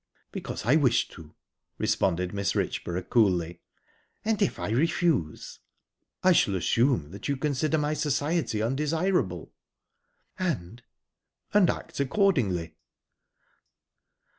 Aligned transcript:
"Because 0.31 0.65
I 0.65 0.77
wish 0.77 1.09
to," 1.09 1.35
responded 1.77 2.31
Mrs. 2.31 2.55
Richborough, 2.55 3.07
coolly. 3.07 3.61
"And 4.25 4.41
if 4.41 4.57
I 4.57 4.69
refuse?" 4.71 5.59
"I 6.23 6.31
shall 6.31 6.55
assume 6.55 7.11
that 7.11 7.27
you 7.27 7.37
consider 7.37 7.77
my 7.77 7.93
society 7.93 8.63
undesirable." 8.63 9.53
"And...?" 10.39 10.81
"And 11.53 11.69
act 11.69 11.99
accordingly." 11.99 12.73